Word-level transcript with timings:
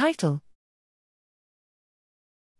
Title 0.00 0.40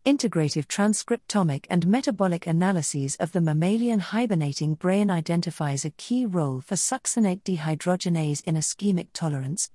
Integrative 0.05 0.67
transcriptomic 0.67 1.65
and 1.71 1.87
metabolic 1.87 2.47
analyses 2.47 3.17
of 3.17 3.33
the 3.33 3.41
mammalian 3.41 4.01
hibernating 4.01 4.75
brain 4.75 5.11
identifies 5.11 5.87
a 5.87 5.91
key 5.93 6.27
role 6.27 6.61
for 6.61 6.75
succinate 6.75 7.43
dehydrogenase 7.43 8.45
in 8.45 8.57
ischemic 8.57 9.07
tolerance. 9.15 9.71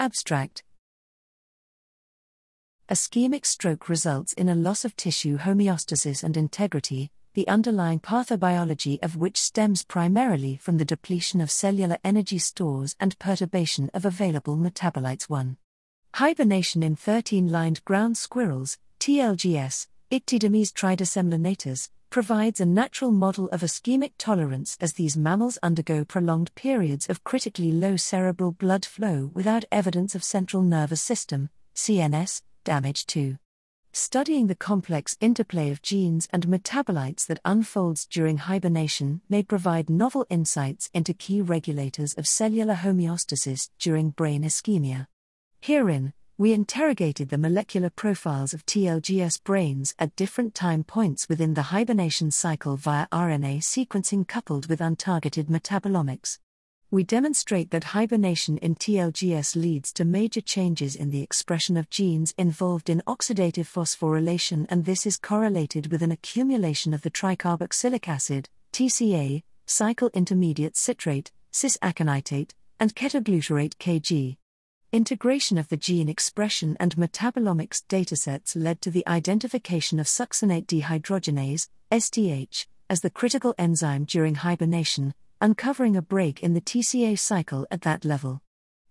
Abstract 0.00 0.64
Ischemic 2.90 3.46
stroke 3.46 3.88
results 3.88 4.32
in 4.32 4.48
a 4.48 4.56
loss 4.56 4.84
of 4.84 4.96
tissue 4.96 5.38
homeostasis 5.38 6.24
and 6.24 6.36
integrity, 6.36 7.12
the 7.36 7.46
underlying 7.48 8.00
pathobiology 8.00 8.98
of 9.02 9.14
which 9.14 9.36
stems 9.36 9.84
primarily 9.84 10.56
from 10.56 10.78
the 10.78 10.86
depletion 10.86 11.38
of 11.38 11.50
cellular 11.50 11.98
energy 12.02 12.38
stores 12.38 12.96
and 12.98 13.18
perturbation 13.18 13.90
of 13.92 14.06
available 14.06 14.56
metabolites. 14.56 15.28
1. 15.28 15.58
Hibernation 16.14 16.82
in 16.82 16.96
13 16.96 17.52
lined 17.52 17.84
ground 17.84 18.16
squirrels, 18.16 18.78
TLGS, 19.00 19.86
Ictidomys 20.10 20.72
tridecemlineatus, 20.72 21.90
provides 22.08 22.58
a 22.58 22.64
natural 22.64 23.10
model 23.10 23.50
of 23.50 23.60
ischemic 23.60 24.12
tolerance 24.16 24.78
as 24.80 24.94
these 24.94 25.14
mammals 25.14 25.58
undergo 25.62 26.06
prolonged 26.06 26.54
periods 26.54 27.10
of 27.10 27.22
critically 27.22 27.70
low 27.70 27.96
cerebral 27.96 28.52
blood 28.52 28.86
flow 28.86 29.30
without 29.34 29.66
evidence 29.70 30.14
of 30.14 30.24
central 30.24 30.62
nervous 30.62 31.02
system, 31.02 31.50
CNS, 31.74 32.40
damage 32.64 33.04
too. 33.04 33.36
Studying 33.98 34.46
the 34.46 34.54
complex 34.54 35.16
interplay 35.22 35.70
of 35.70 35.80
genes 35.80 36.28
and 36.30 36.46
metabolites 36.46 37.26
that 37.28 37.40
unfolds 37.46 38.04
during 38.04 38.36
hibernation 38.36 39.22
may 39.30 39.42
provide 39.42 39.88
novel 39.88 40.26
insights 40.28 40.90
into 40.92 41.14
key 41.14 41.40
regulators 41.40 42.12
of 42.12 42.28
cellular 42.28 42.74
homeostasis 42.74 43.70
during 43.78 44.10
brain 44.10 44.42
ischemia. 44.42 45.06
Herein, 45.62 46.12
we 46.36 46.52
interrogated 46.52 47.30
the 47.30 47.38
molecular 47.38 47.88
profiles 47.88 48.52
of 48.52 48.66
TLGS 48.66 49.42
brains 49.42 49.94
at 49.98 50.14
different 50.14 50.54
time 50.54 50.84
points 50.84 51.26
within 51.30 51.54
the 51.54 51.72
hibernation 51.72 52.30
cycle 52.30 52.76
via 52.76 53.06
RNA 53.10 53.62
sequencing 53.62 54.28
coupled 54.28 54.66
with 54.66 54.80
untargeted 54.80 55.46
metabolomics 55.46 56.36
we 56.96 57.04
demonstrate 57.04 57.70
that 57.72 57.84
hibernation 57.84 58.56
in 58.56 58.74
TLGS 58.74 59.54
leads 59.54 59.92
to 59.92 60.02
major 60.02 60.40
changes 60.40 60.96
in 60.96 61.10
the 61.10 61.20
expression 61.20 61.76
of 61.76 61.90
genes 61.90 62.32
involved 62.38 62.88
in 62.88 63.02
oxidative 63.06 63.66
phosphorylation, 63.66 64.64
and 64.70 64.86
this 64.86 65.04
is 65.04 65.18
correlated 65.18 65.92
with 65.92 66.00
an 66.00 66.10
accumulation 66.10 66.94
of 66.94 67.02
the 67.02 67.10
tricarboxylic 67.10 68.08
acid, 68.08 68.48
TCA, 68.72 69.42
cycle 69.66 70.08
intermediate 70.14 70.74
citrate, 70.74 71.32
cis 71.50 71.76
aconitate, 71.82 72.52
and 72.80 72.96
ketoglutarate 72.96 73.74
KG. 73.74 74.38
Integration 74.90 75.58
of 75.58 75.68
the 75.68 75.76
gene 75.76 76.08
expression 76.08 76.78
and 76.80 76.96
metabolomics 76.96 77.82
datasets 77.86 78.56
led 78.56 78.80
to 78.80 78.90
the 78.90 79.06
identification 79.06 80.00
of 80.00 80.06
succinate 80.06 80.64
dehydrogenase, 80.64 81.68
SDH, 81.92 82.64
as 82.88 83.02
the 83.02 83.10
critical 83.10 83.54
enzyme 83.58 84.04
during 84.04 84.36
hibernation, 84.36 85.12
uncovering 85.40 85.96
a 85.96 86.02
break 86.02 86.42
in 86.42 86.54
the 86.54 86.60
TCA 86.60 87.18
cycle 87.18 87.66
at 87.70 87.82
that 87.82 88.04
level. 88.04 88.40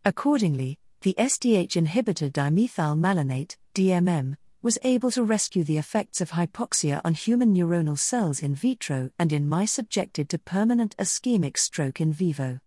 Accordingly, 0.04 0.80
the 1.02 1.16
SDH 1.18 1.74
inhibitor 1.84 2.32
dimethyl 2.32 2.98
malonate, 2.98 3.58
DMM, 3.74 4.36
was 4.62 4.80
able 4.84 5.12
to 5.12 5.24
rescue 5.24 5.64
the 5.64 5.78
effects 5.78 6.22
of 6.22 6.32
hypoxia 6.32 7.00
on 7.06 7.14
human 7.14 7.54
neuronal 7.54 7.98
cells 7.98 8.42
in 8.42 8.56
vitro 8.56 9.12
and 9.20 9.32
in 9.32 9.48
mice 9.48 9.72
subjected 9.72 10.28
to 10.30 10.40
permanent 10.40 10.96
ischemic 10.98 11.58
stroke 11.58 12.02
in 12.02 12.12
vivo. 12.12 12.60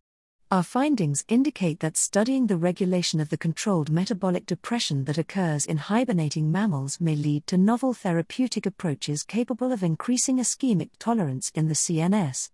Our 0.51 0.63
findings 0.63 1.25
indicate 1.29 1.81
that 1.81 1.97
studying 1.97 2.47
the 2.47 2.57
regulation 2.57 3.21
of 3.21 3.29
the 3.29 3.37
controlled 3.37 3.91
metabolic 3.91 4.47
depression 4.47 5.05
that 5.05 5.19
occurs 5.19 5.67
in 5.67 5.77
hibernating 5.77 6.51
mammals 6.51 7.01
may 7.01 7.17
lead 7.17 7.47
to 7.49 7.59
novel 7.59 7.93
therapeutic 7.93 8.65
approaches 8.65 9.25
capable 9.25 9.73
of 9.73 9.83
increasing 9.83 10.39
ischemic 10.39 10.91
tolerance 10.99 11.51
in 11.55 11.69
the 11.69 11.75
CNS. 11.75 12.51